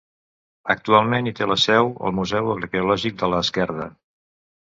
[0.73, 3.87] Actualment hi té la seu el Museu Arqueològic de l'Esquerda.